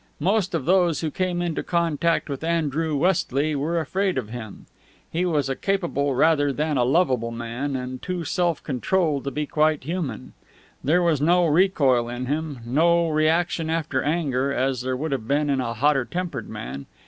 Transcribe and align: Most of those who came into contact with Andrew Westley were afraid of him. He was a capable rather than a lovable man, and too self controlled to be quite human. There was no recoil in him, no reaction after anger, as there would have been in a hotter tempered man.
Most 0.19 0.55
of 0.55 0.65
those 0.65 1.01
who 1.01 1.11
came 1.11 1.43
into 1.43 1.61
contact 1.61 2.27
with 2.27 2.43
Andrew 2.43 2.95
Westley 2.95 3.53
were 3.55 3.79
afraid 3.79 4.17
of 4.17 4.29
him. 4.31 4.65
He 5.11 5.25
was 5.27 5.47
a 5.47 5.55
capable 5.55 6.15
rather 6.15 6.51
than 6.51 6.75
a 6.75 6.83
lovable 6.83 7.29
man, 7.29 7.75
and 7.75 8.01
too 8.01 8.23
self 8.23 8.63
controlled 8.63 9.25
to 9.25 9.29
be 9.29 9.45
quite 9.45 9.83
human. 9.83 10.33
There 10.83 11.03
was 11.03 11.21
no 11.21 11.45
recoil 11.45 12.09
in 12.09 12.25
him, 12.25 12.61
no 12.65 13.09
reaction 13.09 13.69
after 13.69 14.01
anger, 14.01 14.51
as 14.51 14.81
there 14.81 14.97
would 14.97 15.11
have 15.11 15.27
been 15.27 15.51
in 15.51 15.61
a 15.61 15.75
hotter 15.75 16.05
tempered 16.05 16.49
man. 16.49 16.87